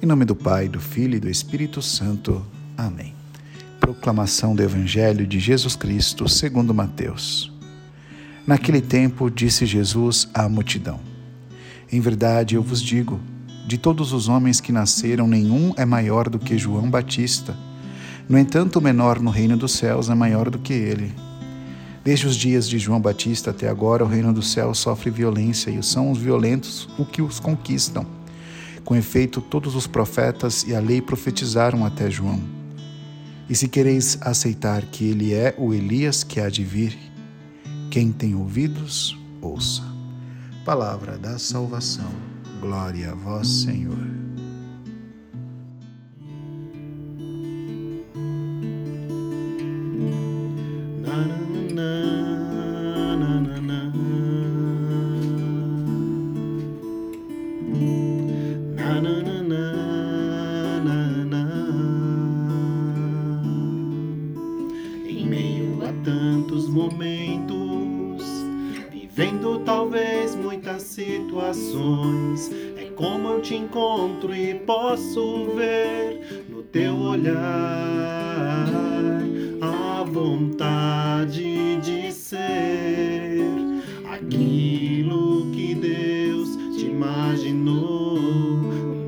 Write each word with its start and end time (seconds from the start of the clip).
Em 0.00 0.06
nome 0.06 0.24
do 0.24 0.36
Pai, 0.36 0.68
do 0.68 0.78
Filho 0.78 1.16
e 1.16 1.20
do 1.20 1.28
Espírito 1.28 1.82
Santo. 1.82 2.46
Amém. 2.76 3.16
Proclamação 3.80 4.54
do 4.54 4.62
Evangelho 4.62 5.26
de 5.26 5.40
Jesus 5.40 5.74
Cristo, 5.74 6.28
segundo 6.28 6.72
Mateus. 6.72 7.52
Naquele 8.46 8.80
tempo, 8.80 9.28
disse 9.28 9.66
Jesus 9.66 10.28
à 10.32 10.48
multidão: 10.48 11.00
Em 11.90 12.00
verdade, 12.00 12.54
eu 12.54 12.62
vos 12.62 12.80
digo, 12.80 13.20
de 13.66 13.76
todos 13.76 14.12
os 14.12 14.28
homens 14.28 14.60
que 14.60 14.70
nasceram, 14.70 15.26
nenhum 15.26 15.74
é 15.76 15.84
maior 15.84 16.28
do 16.28 16.38
que 16.38 16.56
João 16.56 16.88
Batista. 16.88 17.56
No 18.28 18.38
entanto, 18.38 18.78
o 18.78 18.82
menor 18.82 19.18
no 19.18 19.32
reino 19.32 19.56
dos 19.56 19.72
céus 19.72 20.08
é 20.08 20.14
maior 20.14 20.48
do 20.48 20.60
que 20.60 20.72
ele. 20.72 21.12
Desde 22.04 22.28
os 22.28 22.36
dias 22.36 22.68
de 22.68 22.78
João 22.78 23.00
Batista 23.00 23.50
até 23.50 23.68
agora, 23.68 24.04
o 24.04 24.08
reino 24.08 24.32
dos 24.32 24.52
céus 24.52 24.78
sofre 24.78 25.10
violência 25.10 25.70
e 25.70 25.82
são 25.82 26.12
os 26.12 26.18
violentos 26.18 26.88
o 26.96 27.04
que 27.04 27.20
os 27.20 27.40
conquistam. 27.40 28.17
Com 28.88 28.96
efeito, 28.96 29.42
todos 29.42 29.74
os 29.74 29.86
profetas 29.86 30.64
e 30.66 30.74
a 30.74 30.80
lei 30.80 31.02
profetizaram 31.02 31.84
até 31.84 32.10
João. 32.10 32.40
E 33.46 33.54
se 33.54 33.68
quereis 33.68 34.16
aceitar 34.22 34.80
que 34.86 35.04
ele 35.04 35.34
é 35.34 35.54
o 35.58 35.74
Elias 35.74 36.24
que 36.24 36.40
há 36.40 36.48
de 36.48 36.64
vir, 36.64 36.96
quem 37.90 38.10
tem 38.10 38.34
ouvidos, 38.34 39.14
ouça. 39.42 39.82
Palavra 40.64 41.18
da 41.18 41.38
salvação. 41.38 42.10
Glória 42.62 43.10
a 43.10 43.14
vós, 43.14 43.46
Senhor. 43.46 44.27
Posso 75.18 75.50
ver 75.56 76.44
no 76.48 76.62
teu 76.62 76.94
olhar 76.96 77.34
a 79.60 80.04
vontade 80.04 81.76
de 81.80 82.12
ser 82.12 83.42
aquilo 84.12 85.50
que 85.50 85.74
Deus 85.74 86.56
te 86.76 86.86
imaginou. 86.86 88.16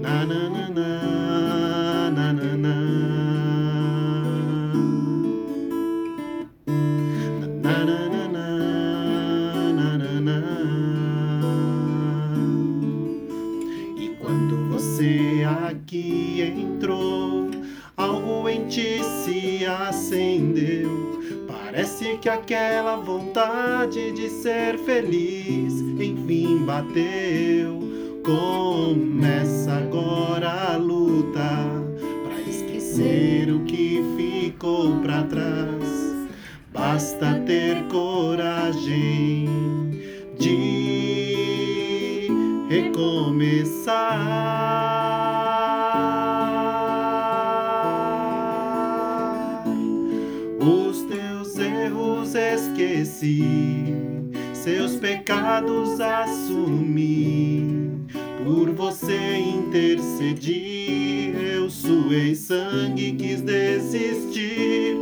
Na, 0.00 0.24
na, 0.24 0.48
na, 0.48 0.68
na, 0.70 2.10
na, 2.10 2.32
na, 2.32 2.56
na. 2.56 2.78
Na, 7.60 7.84
na, 7.84 8.08
você 14.70 15.27
que 22.28 22.32
aquela 22.32 22.96
vontade 22.96 24.12
de 24.12 24.28
ser 24.28 24.76
feliz 24.80 25.80
enfim 25.80 26.58
bateu. 26.58 27.80
Começa 28.22 29.72
agora 29.72 30.74
a 30.74 30.76
luta 30.76 31.48
pra 32.24 32.38
esquecer 32.42 33.50
o 33.50 33.60
que 33.60 34.02
ficou 34.18 35.00
pra 35.00 35.22
trás. 35.22 36.28
Basta 36.70 37.42
ter 37.46 37.84
coragem 37.84 39.48
de 40.38 42.28
recomeçar. 42.68 44.07
Pecados 55.28 56.00
assumi. 56.00 57.62
Por 58.42 58.70
você 58.70 59.36
intercedi, 59.36 61.34
eu 61.54 61.68
suei 61.68 62.34
sangue, 62.34 63.12
quis 63.12 63.42
desistir. 63.42 64.96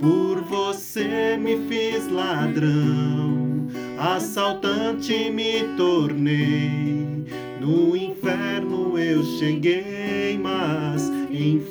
Por 0.00 0.40
você 0.44 1.36
me 1.36 1.58
fiz 1.68 2.10
ladrão, 2.10 3.66
assaltante 3.98 5.28
me 5.28 5.62
tornei. 5.76 7.26
No 7.60 7.94
inferno 7.94 8.98
eu 8.98 9.22
cheguei, 9.38 10.40
mas 10.42 11.12
enfim 11.30 11.70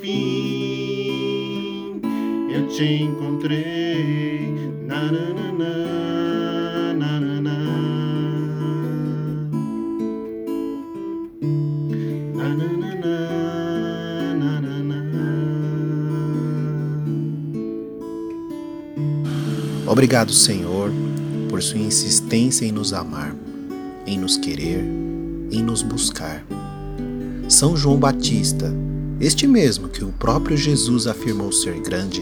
eu 2.51 2.67
te 2.67 2.83
encontrei. 2.83 4.53
Na, 4.85 5.11
na, 5.11 5.33
na, 5.33 5.51
na, 5.51 6.44
Obrigado, 19.95 20.33
Senhor, 20.33 20.91
por 21.49 21.63
sua 21.63 21.79
insistência 21.79 22.65
em 22.65 22.71
nos 22.73 22.91
amar, 22.91 23.33
em 24.05 24.19
nos 24.19 24.35
querer, 24.35 24.83
em 25.49 25.63
nos 25.63 25.81
buscar. 25.81 26.45
São 27.47 27.77
João 27.77 27.97
Batista, 27.97 28.73
este 29.21 29.47
mesmo 29.47 29.87
que 29.87 30.03
o 30.03 30.11
próprio 30.11 30.57
Jesus 30.57 31.07
afirmou 31.07 31.49
ser 31.53 31.79
grande, 31.79 32.21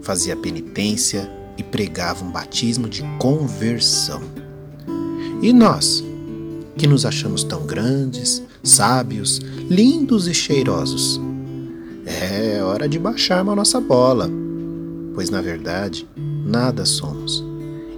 fazia 0.00 0.36
penitência 0.36 1.28
e 1.58 1.64
pregava 1.64 2.24
um 2.24 2.30
batismo 2.30 2.88
de 2.88 3.02
conversão. 3.18 4.22
E 5.42 5.52
nós, 5.52 6.04
que 6.78 6.86
nos 6.86 7.04
achamos 7.04 7.42
tão 7.42 7.66
grandes, 7.66 8.40
sábios, 8.62 9.40
lindos 9.68 10.28
e 10.28 10.34
cheirosos, 10.34 11.20
é 12.06 12.62
hora 12.62 12.88
de 12.88 12.96
baixarmos 12.96 13.54
a 13.54 13.56
nossa 13.56 13.80
bola, 13.80 14.30
pois 15.16 15.30
na 15.30 15.40
verdade 15.40 16.06
nada 16.44 16.84
somos 16.84 17.44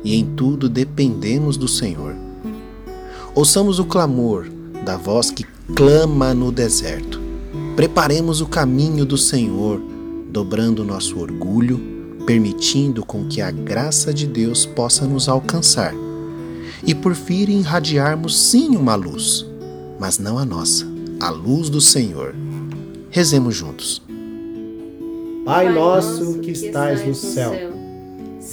e 0.04 0.14
em 0.14 0.24
tudo 0.36 0.68
dependemos 0.68 1.56
do 1.56 1.66
Senhor. 1.66 2.14
Ouçamos 3.34 3.78
o 3.78 3.84
clamor 3.84 4.46
da 4.84 4.96
voz 4.96 5.30
que 5.30 5.44
clama 5.74 6.34
no 6.34 6.52
deserto. 6.52 7.20
Preparemos 7.74 8.40
o 8.40 8.46
caminho 8.46 9.04
do 9.04 9.16
Senhor, 9.16 9.80
dobrando 10.30 10.84
nosso 10.84 11.18
orgulho, 11.18 11.80
permitindo 12.26 13.04
com 13.04 13.26
que 13.26 13.40
a 13.40 13.50
graça 13.50 14.12
de 14.12 14.26
Deus 14.26 14.66
possa 14.66 15.06
nos 15.06 15.28
alcançar. 15.28 15.94
E 16.86 16.94
por 16.94 17.14
fim 17.14 17.58
irradiarmos 17.58 18.38
sim 18.38 18.76
uma 18.76 18.94
luz, 18.94 19.46
mas 19.98 20.18
não 20.18 20.38
a 20.38 20.44
nossa, 20.44 20.86
a 21.18 21.30
luz 21.30 21.70
do 21.70 21.80
Senhor. 21.80 22.34
Rezemos 23.10 23.56
juntos. 23.56 24.02
Pai 25.44 25.72
nosso 25.72 26.38
que 26.38 26.50
estais 26.50 27.06
no 27.06 27.14
céu, 27.14 27.73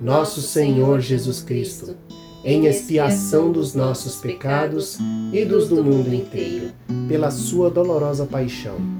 nosso 0.00 0.40
Senhor 0.40 1.00
Jesus 1.00 1.42
Cristo, 1.42 1.96
em 2.44 2.66
expiação 2.66 3.52
dos 3.52 3.74
nossos 3.74 4.16
pecados 4.16 4.98
e 5.32 5.44
dos 5.44 5.68
do 5.68 5.84
mundo 5.84 6.14
inteiro, 6.14 6.72
pela 7.06 7.30
sua 7.30 7.70
dolorosa 7.70 8.24
paixão 8.24 8.99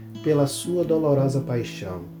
pela 0.23 0.45
sua 0.47 0.83
dolorosa 0.83 1.41
paixão 1.41 2.20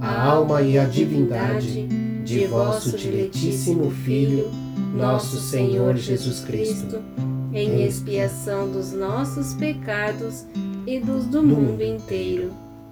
a 0.00 0.22
alma 0.22 0.62
e 0.62 0.78
a 0.78 0.84
divindade 0.84 1.86
de 2.24 2.46
vosso 2.46 2.96
diletíssimo 2.96 3.90
Filho, 3.90 4.50
nosso 4.94 5.38
Senhor 5.38 5.96
Jesus 5.96 6.40
Cristo, 6.40 7.02
em 7.52 7.84
expiação 7.84 8.70
dos 8.70 8.92
nossos 8.92 9.54
pecados 9.54 10.46
e 10.86 10.98
dos 11.00 11.26
do 11.26 11.42
mundo 11.42 11.82
inteiro. 11.82 12.69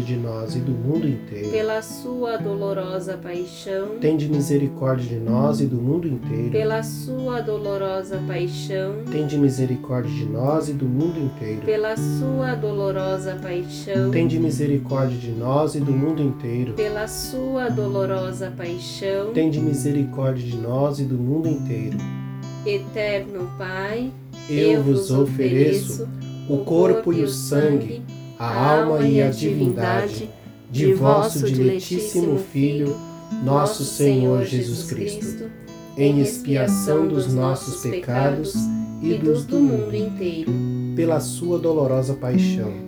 de 0.00 0.16
nós 0.16 0.54
e 0.56 0.58
do 0.60 0.72
mundo 0.72 1.06
inteiro. 1.08 1.50
pela 1.50 1.80
sua 1.82 2.36
dolorosa 2.36 3.16
paixão, 3.16 3.98
Tende 4.00 4.28
misericórdia 4.28 5.08
de 5.08 5.16
nós 5.16 5.60
e 5.60 5.66
do 5.66 5.76
mundo 5.76 6.06
inteiro. 6.08 6.50
pela 6.50 6.82
sua 6.82 7.40
dolorosa 7.40 8.20
paixão, 8.26 8.94
Tende 9.10 9.36
misericórdia 9.38 10.10
de 10.12 10.24
nós 10.26 10.68
e 10.68 10.72
do 10.72 10.84
mundo 10.86 11.18
inteiro. 11.20 11.62
pela 11.64 11.96
sua 11.96 12.54
dolorosa 12.54 13.38
paixão, 13.42 14.10
Tende 14.10 14.38
misericórdia 14.38 15.18
de 15.18 15.30
nós 15.32 15.74
e 15.74 15.80
do 15.80 15.92
mundo 15.92 16.22
inteiro. 16.22 16.72
pela 16.74 17.06
sua 17.08 17.68
dolorosa 17.68 18.52
paixão, 18.56 19.32
Tende 19.32 19.60
misericórdia 19.60 20.44
de 20.46 20.56
nós 20.56 20.98
e 20.98 21.04
do 21.04 21.14
mundo 21.16 21.48
inteiro. 21.48 21.96
eterno 22.66 23.50
Pai, 23.56 24.10
Eu 24.48 24.82
vos 24.82 25.10
ofereço 25.10 26.08
o 26.48 26.58
corpo 26.64 27.12
e 27.12 27.22
o 27.22 27.28
sangue, 27.28 28.02
a 28.38 28.78
alma 28.78 29.00
e 29.00 29.20
a 29.20 29.30
divindade 29.30 30.30
de 30.70 30.94
vosso 30.94 31.46
diletíssimo 31.46 32.38
Filho, 32.38 32.96
nosso 33.44 33.84
Senhor 33.84 34.44
Jesus 34.44 34.90
Cristo, 34.90 35.50
em 35.96 36.20
expiação 36.20 37.08
dos 37.08 37.32
nossos 37.32 37.82
pecados 37.82 38.54
e 39.02 39.14
dos 39.14 39.44
do 39.44 39.58
mundo 39.58 39.94
inteiro. 39.94 40.52
pela 40.94 41.20
sua 41.20 41.58
dolorosa 41.58 42.14
paixão. 42.14 42.87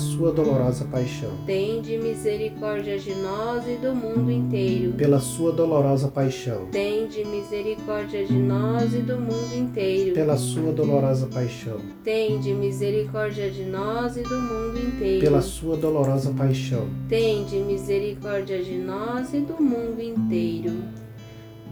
sua 0.01 0.31
dolorosa 0.31 0.85
paixão. 0.85 1.29
Tende 1.45 1.97
misericórdia 1.97 2.97
de 2.97 3.13
nós 3.15 3.65
e 3.67 3.75
do 3.75 3.93
mundo 3.93 4.31
inteiro. 4.31 4.93
Pela 4.93 5.19
sua 5.19 5.51
dolorosa 5.51 6.07
paixão. 6.07 6.65
Tende 6.71 7.23
misericórdia 7.23 8.25
de 8.25 8.33
nós 8.33 8.93
e 8.93 8.99
do 8.99 9.17
mundo 9.17 9.55
inteiro. 9.55 10.13
Pela 10.13 10.35
sua 10.35 10.73
dolorosa 10.73 11.27
paixão. 11.27 11.79
Tende 12.03 12.53
misericórdia 12.53 13.49
de 13.49 13.63
nós 13.63 14.17
e 14.17 14.23
do 14.23 14.41
mundo 14.41 14.79
inteiro. 14.79 15.21
Pela 15.21 15.41
sua 15.41 15.77
dolorosa 15.77 16.31
paixão. 16.31 16.87
Tende 17.07 17.57
misericórdia 17.57 18.61
de 18.63 18.77
nós 18.77 19.33
e 19.33 19.41
do 19.41 19.61
mundo 19.61 20.01
inteiro. 20.01 20.73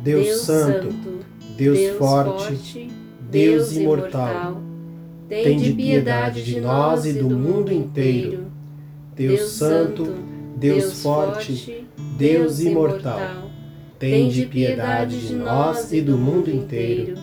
Deus, 0.01 0.41
Santo, 0.41 0.87
Deus, 1.57 1.97
forte, 1.97 2.89
Deus 3.29 3.75
imortal, 3.75 4.61
tende 5.29 5.73
piedade 5.73 6.43
de 6.43 6.59
nós 6.59 7.05
e 7.05 7.13
do 7.13 7.29
mundo 7.29 7.71
inteiro. 7.71 8.47
Deus 9.15 9.51
Santo, 9.51 10.15
Deus 10.57 11.03
forte, 11.03 11.85
Deus 12.17 12.59
imortal, 12.59 13.51
tende 13.99 14.45
piedade 14.47 15.27
de 15.27 15.35
nós 15.35 15.93
e 15.93 16.01
do 16.01 16.17
mundo 16.17 16.49
inteiro. 16.49 17.15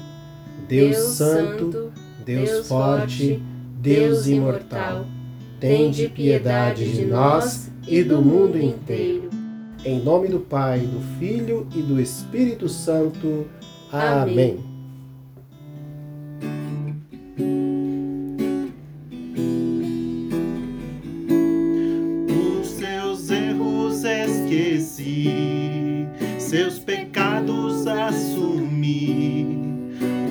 Deus 0.68 0.96
Santo, 0.96 1.92
Deus 2.24 2.68
forte, 2.68 3.42
Deus 3.80 4.28
imortal, 4.28 5.06
tende 5.58 6.08
piedade 6.08 6.90
de 6.92 7.04
nós 7.04 7.70
e 7.88 8.02
do 8.02 8.22
mundo 8.22 8.56
inteiro. 8.60 9.30
Em 9.84 10.00
nome 10.00 10.28
do 10.28 10.40
Pai, 10.40 10.80
do 10.80 11.00
Filho 11.18 11.66
e 11.74 11.82
do 11.82 12.00
Espírito 12.00 12.68
Santo. 12.68 13.46
Amém. 13.92 14.75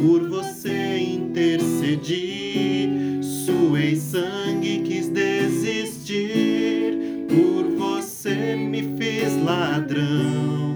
Por 0.01 0.29
você 0.29 0.97
intercedi, 0.99 2.89
suei 3.21 3.95
sangue 3.95 4.83
quis 4.85 5.09
desistir, 5.09 6.97
por 7.27 7.63
você 7.77 8.55
me 8.55 8.95
fiz 8.97 9.35
ladrão, 9.43 10.75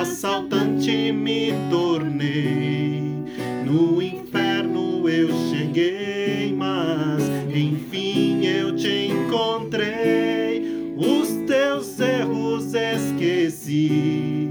assaltante 0.00 1.12
me 1.12 1.52
tornei, 1.70 3.02
no 3.66 4.00
inferno 4.02 5.08
eu 5.08 5.28
cheguei, 5.50 6.54
mas 6.56 7.22
enfim 7.54 8.46
eu 8.46 8.74
te 8.76 9.08
encontrei. 9.08 10.62
Os 10.96 11.28
teus 11.46 11.98
erros 11.98 12.72
esqueci, 12.74 14.43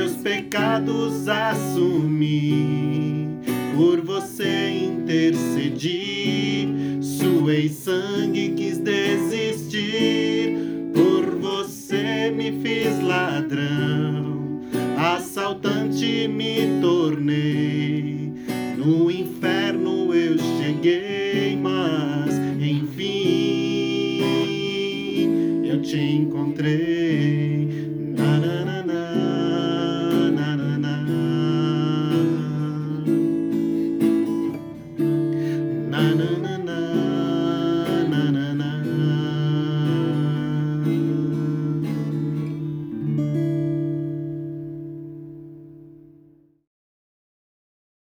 seus 0.00 0.16
pecados 0.16 1.28
assumi. 1.28 3.28
Por 3.76 4.00
você 4.00 4.70
intercedi, 4.70 6.66
suei 7.02 7.68
sangue 7.68 8.54
quis 8.56 8.78
desistir. 8.78 10.56
Por 10.94 11.38
você 11.38 12.30
me 12.30 12.62
fiz 12.62 12.98
ladrão, 13.02 14.62
assaltante 14.96 16.26
me 16.28 16.80
tornei. 16.80 18.32
No 18.78 19.10
inferno 19.10 20.14
eu 20.14 20.38
cheguei, 20.38 21.56
mas 21.56 22.32
enfim 22.58 24.22
eu 25.62 25.82
te 25.82 25.98
encontrei. 25.98 27.29